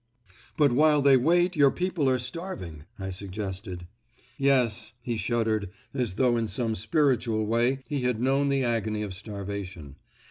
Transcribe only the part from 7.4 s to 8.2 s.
way he had